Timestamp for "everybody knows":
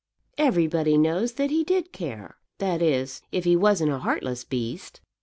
0.39-1.33